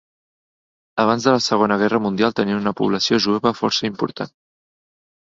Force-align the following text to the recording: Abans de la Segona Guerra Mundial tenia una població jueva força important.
Abans 1.01 1.25
de 1.27 1.33
la 1.33 1.41
Segona 1.47 1.75
Guerra 1.81 1.99
Mundial 2.05 2.33
tenia 2.39 2.57
una 2.61 2.73
població 2.79 3.19
jueva 3.27 3.51
força 3.59 3.85
important. 3.91 4.33